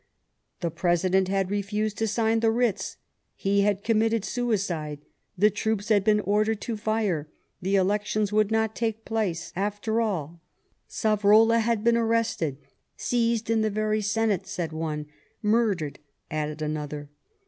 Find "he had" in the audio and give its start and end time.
3.35-3.83